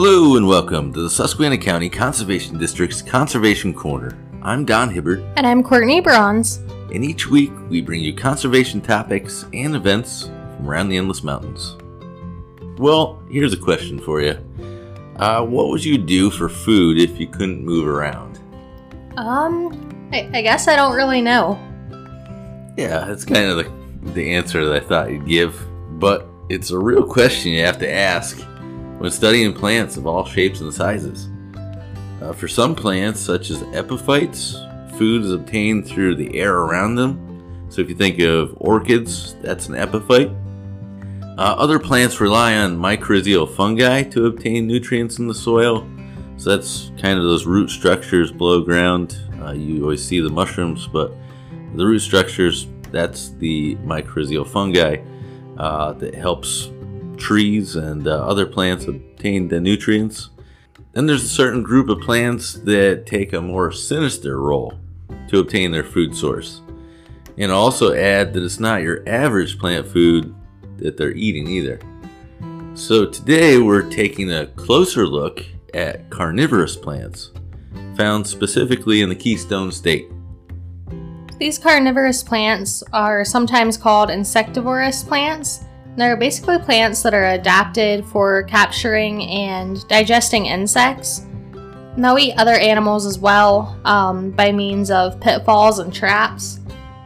[0.00, 4.16] Hello and welcome to the Susquehanna County Conservation District's Conservation Corner.
[4.42, 6.58] I'm Don Hibbert, And I'm Courtney Bronze.
[6.94, 11.76] and each week we bring you conservation topics and events from around the Endless Mountains.
[12.78, 14.38] Well, here's a question for you.
[15.16, 18.38] Uh, what would you do for food if you couldn't move around?
[19.16, 21.58] Um, I, I guess I don't really know.
[22.76, 25.60] Yeah, that's kind of the, the answer that I thought you'd give,
[25.98, 28.40] but it's a real question you have to ask
[28.98, 31.28] when studying plants of all shapes and sizes.
[32.20, 34.56] Uh, for some plants, such as epiphytes,
[34.98, 37.24] food is obtained through the air around them.
[37.70, 40.34] So if you think of orchids, that's an epiphyte.
[41.38, 45.88] Uh, other plants rely on mycorrhizal fungi to obtain nutrients in the soil.
[46.36, 49.16] So that's kind of those root structures below ground.
[49.40, 51.12] Uh, you always see the mushrooms, but
[51.76, 54.96] the root structures, that's the mycorrhizal fungi
[55.58, 56.70] uh, that helps
[57.18, 60.30] trees and uh, other plants obtain the nutrients.
[60.92, 64.78] Then there's a certain group of plants that take a more sinister role
[65.28, 66.62] to obtain their food source.
[67.36, 70.34] And also add that it's not your average plant food
[70.78, 71.78] that they're eating either.
[72.74, 75.44] So today we're taking a closer look
[75.74, 77.30] at carnivorous plants
[77.96, 80.08] found specifically in the Keystone State.
[81.38, 85.64] These carnivorous plants are sometimes called insectivorous plants.
[85.98, 91.26] They're basically plants that are adapted for capturing and digesting insects.
[91.52, 96.60] And they'll eat other animals as well um, by means of pitfalls and traps.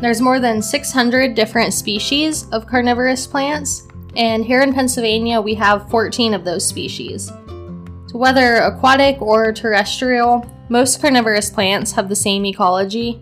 [0.00, 5.90] There's more than 600 different species of carnivorous plants, and here in Pennsylvania we have
[5.90, 7.26] 14 of those species.
[7.26, 13.20] So, whether aquatic or terrestrial, most carnivorous plants have the same ecology.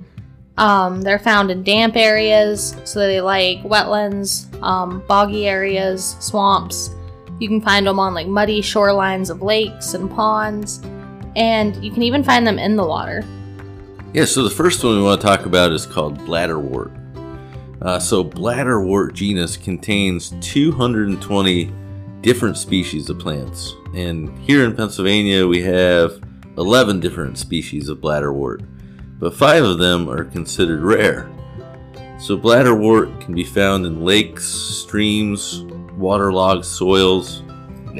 [0.59, 6.91] Um, they're found in damp areas, so they like wetlands, um, boggy areas, swamps.
[7.39, 10.81] You can find them on like muddy shorelines of lakes and ponds,
[11.37, 13.22] and you can even find them in the water.
[14.15, 16.91] Yeah, so the first one we want to talk about is called bladderwort.
[17.83, 21.71] Uh, so, bladderwort genus contains 220
[22.22, 26.19] different species of plants, and here in Pennsylvania we have
[26.56, 28.66] 11 different species of bladderwort,
[29.19, 31.31] but five of them are considered rare.
[32.19, 35.62] So, bladderwort can be found in lakes, streams,
[35.97, 37.43] waterlogged soils,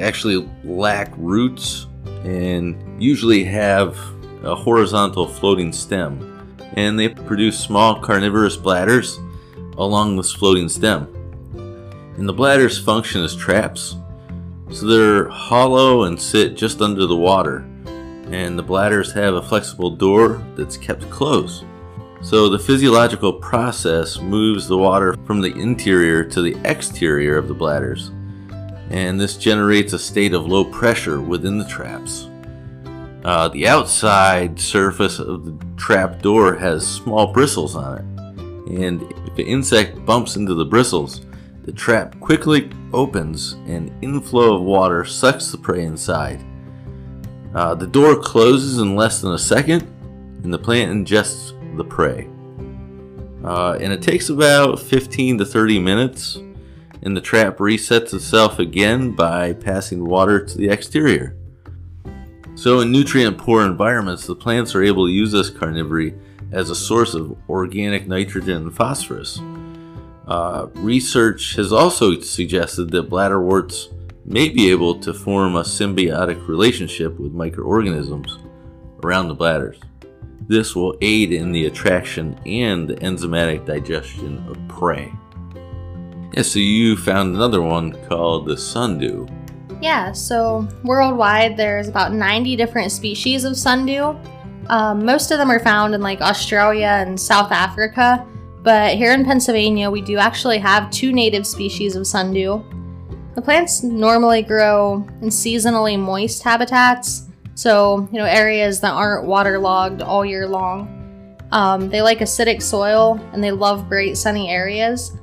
[0.01, 1.87] actually lack roots,
[2.23, 3.97] and usually have
[4.43, 9.19] a horizontal floating stem, and they produce small carnivorous bladders
[9.77, 11.13] along this floating stem.
[12.17, 13.95] And the bladders function as traps,
[14.71, 17.67] so they're hollow and sit just under the water,
[18.31, 21.63] and the bladders have a flexible door that's kept closed.
[22.21, 27.53] So the physiological process moves the water from the interior to the exterior of the
[27.53, 28.11] bladders,
[28.89, 32.27] and this generates a state of low pressure within the traps.
[33.23, 39.35] Uh, the outside surface of the trap door has small bristles on it, and if
[39.35, 41.21] the insect bumps into the bristles,
[41.63, 46.43] the trap quickly opens and inflow of water sucks the prey inside.
[47.57, 49.81] Uh, the door closes in less than a second,
[50.43, 52.29] and the plant ingests the prey.
[53.43, 56.35] Uh, and it takes about 15 to 30 minutes,
[57.01, 61.35] and the trap resets itself again by passing water to the exterior.
[62.53, 66.15] So, in nutrient poor environments, the plants are able to use this carnivory
[66.51, 69.41] as a source of organic nitrogen and phosphorus.
[70.27, 73.87] Uh, research has also suggested that bladderworts
[74.27, 78.39] may be able to form a symbiotic relationship with microorganisms
[79.03, 79.79] around the bladders.
[80.47, 85.13] This will aid in the attraction and the enzymatic digestion of prey.
[86.33, 89.27] Yeah, so you found another one called the sundew.
[89.81, 94.15] Yeah, so worldwide there's about 90 different species of sundew.
[94.67, 98.27] Um, most of them are found in like Australia and South Africa,
[98.61, 102.61] but here in Pennsylvania we do actually have two native species of sundew.
[103.37, 110.01] The plants normally grow in seasonally moist habitats, so you know areas that aren't waterlogged
[110.01, 111.37] all year long.
[111.51, 115.15] Um, they like acidic soil and they love bright sunny areas.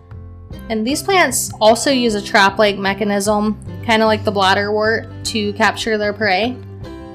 [0.71, 5.99] And these plants also use a trap-like mechanism, kind of like the bladderwort, to capture
[5.99, 6.57] their prey.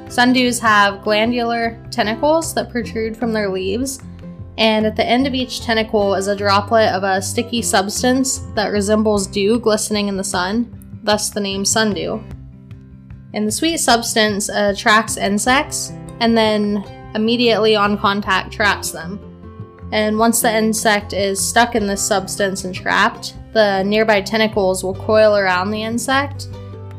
[0.08, 4.02] Sundews have glandular tentacles that protrude from their leaves,
[4.58, 8.74] and at the end of each tentacle is a droplet of a sticky substance that
[8.74, 12.22] resembles dew glistening in the sun, thus the name sundew.
[13.34, 16.84] And the sweet substance attracts insects and then
[17.16, 19.20] immediately on contact traps them.
[19.92, 24.94] And once the insect is stuck in this substance and trapped, the nearby tentacles will
[24.94, 26.48] coil around the insect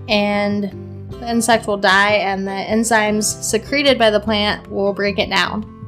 [0.08, 0.64] and
[1.11, 5.80] the insect will die and the enzymes secreted by the plant will break it down.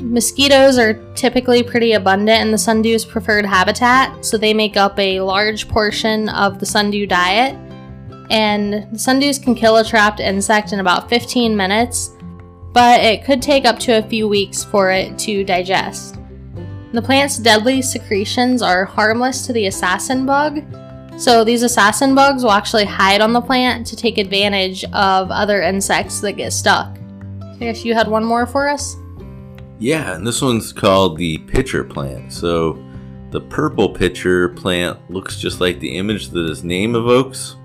[0.00, 5.20] Mosquitoes are typically pretty abundant in the sundew's preferred habitat, so they make up a
[5.20, 7.54] large portion of the sundew diet.
[8.30, 12.10] And sundews can kill a trapped insect in about 15 minutes,
[12.72, 16.16] but it could take up to a few weeks for it to digest.
[16.92, 20.62] The plant's deadly secretions are harmless to the assassin bug,
[21.16, 25.62] so these assassin bugs will actually hide on the plant to take advantage of other
[25.62, 26.98] insects that get stuck.
[27.40, 28.96] I guess you had one more for us?
[29.78, 32.32] Yeah, and this one's called the pitcher plant.
[32.32, 32.82] So
[33.30, 37.56] the purple pitcher plant looks just like the image that its name evokes.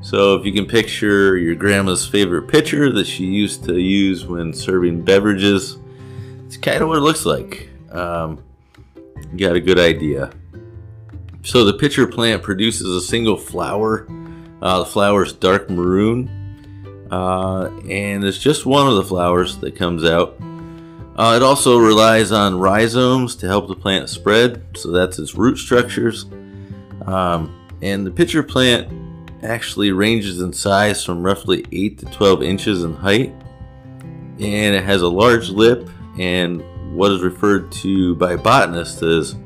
[0.00, 4.52] So if you can picture your grandma's favorite pitcher that she used to use when
[4.52, 5.78] serving beverages,
[6.44, 7.70] it's kind of what it looks like.
[7.90, 8.42] Um,
[9.32, 10.30] you got a good idea.
[11.42, 14.06] So the pitcher plant produces a single flower.
[14.60, 19.76] Uh, the flower is dark maroon, uh, and it's just one of the flowers that
[19.76, 20.36] comes out.
[21.16, 25.56] Uh, it also relies on rhizomes to help the plant spread, so that's its root
[25.56, 26.26] structures.
[27.06, 28.90] Um, and the pitcher plant
[29.44, 33.32] actually ranges in size from roughly 8 to 12 inches in height,
[34.40, 35.88] and it has a large lip
[36.18, 36.62] and
[36.96, 39.36] what is referred to by botanists as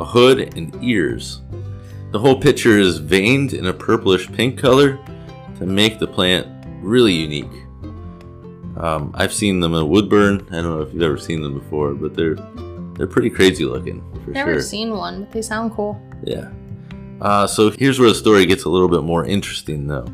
[0.00, 1.42] a hood and ears.
[2.10, 4.98] The whole pitcher is veined in a purplish pink color
[5.58, 6.46] to make the plant
[6.80, 7.63] really unique.
[8.84, 10.46] Um, I've seen them in Woodbourne.
[10.50, 12.36] I don't know if you've ever seen them before, but they're
[12.96, 14.62] they're pretty crazy looking for Never sure.
[14.62, 16.00] seen one, but they sound cool.
[16.22, 16.50] Yeah.
[17.20, 20.06] Uh, so here's where the story gets a little bit more interesting, though.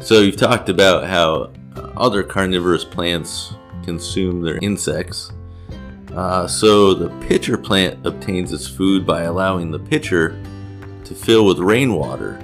[0.00, 3.52] So you've talked about how uh, other carnivorous plants
[3.84, 5.32] consume their insects.
[6.14, 10.42] Uh, so the pitcher plant obtains its food by allowing the pitcher
[11.04, 12.36] to fill with rainwater,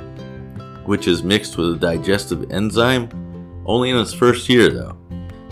[0.84, 3.08] which is mixed with a digestive enzyme
[3.64, 4.98] only in its first year, though.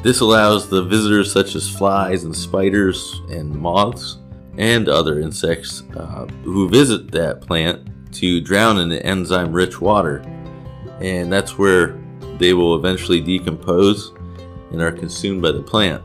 [0.02, 4.16] This allows the visitors, such as flies and spiders and moths
[4.56, 10.18] and other insects uh, who visit that plant, to drown in the enzyme rich water.
[11.00, 11.98] And that's where
[12.38, 14.12] they will eventually decompose
[14.72, 16.02] and are consumed by the plant.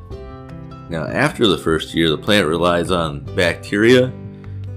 [0.90, 4.14] Now, after the first year, the plant relies on bacteria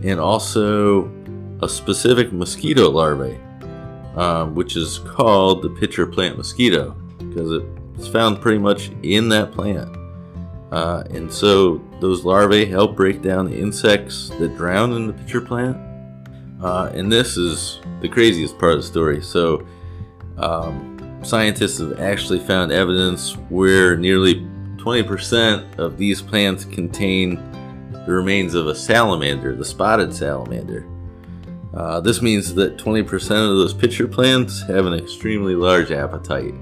[0.02, 1.12] and also
[1.60, 3.38] a specific mosquito larvae,
[4.16, 7.62] um, which is called the pitcher plant mosquito because
[7.98, 9.94] it's found pretty much in that plant.
[10.70, 15.40] Uh, and so those larvae help break down the insects that drown in the pitcher
[15.40, 15.76] plant.
[16.62, 19.20] Uh, and this is the craziest part of the story.
[19.20, 19.66] So,
[20.36, 24.46] um, scientists have actually found evidence where nearly
[24.76, 27.36] 20% of these plants contain
[28.06, 30.86] the remains of a salamander, the spotted salamander.
[31.74, 36.54] Uh, this means that 20% of those pitcher plants have an extremely large appetite.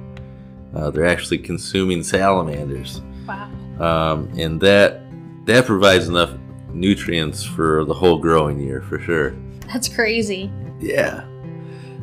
[0.76, 3.48] Uh, they're actually consuming salamanders, Wow.
[3.80, 5.00] um, and that
[5.46, 6.30] that provides enough
[6.72, 9.34] nutrients for the whole growing year for sure.
[9.72, 10.50] That's crazy.
[10.80, 11.24] Yeah.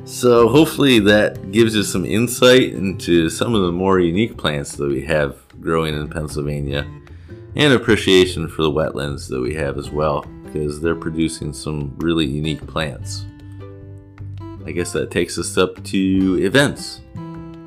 [0.05, 4.87] So hopefully that gives you some insight into some of the more unique plants that
[4.89, 6.85] we have growing in Pennsylvania
[7.55, 12.25] and appreciation for the wetlands that we have as well because they're producing some really
[12.25, 13.25] unique plants.
[14.65, 17.01] I guess that takes us up to events.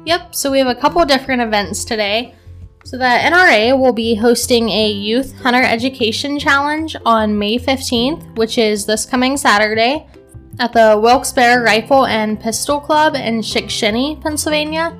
[0.06, 2.32] Yep, so we have a couple different events today.
[2.84, 8.56] So the NRA will be hosting a Youth Hunter Education Challenge on May 15th, which
[8.56, 10.06] is this coming Saturday,
[10.60, 14.96] at the Wilkes-Barre Rifle and Pistol Club in Chickasha, Pennsylvania.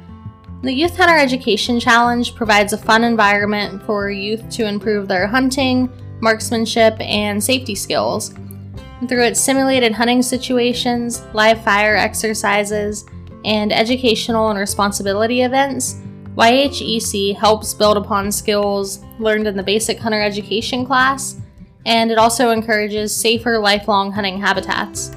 [0.63, 5.89] The Youth Hunter Education Challenge provides a fun environment for youth to improve their hunting,
[6.21, 8.35] marksmanship, and safety skills.
[9.09, 13.05] Through its simulated hunting situations, live fire exercises,
[13.47, 16.03] and educational and responsibility events,
[16.37, 21.41] YHEC helps build upon skills learned in the basic hunter education class,
[21.87, 25.13] and it also encourages safer lifelong hunting habitats.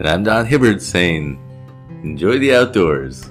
[0.00, 1.38] And I'm Don Hibbard saying,
[2.02, 3.30] enjoy the outdoors.